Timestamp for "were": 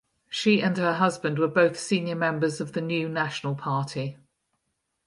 1.37-1.47